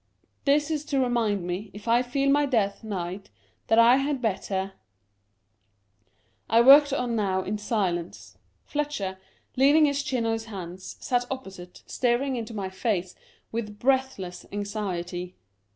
[0.49, 3.21] —This is to remind me, if I feel my death nigh,
[3.67, 4.73] that I had better
[6.49, 8.35] '"I worked on now in silence;
[8.65, 9.19] Fletcher,
[9.55, 13.13] leaning his chin on his hands, sat opposite, staring into my face
[13.51, 15.35] with breathless anxiety.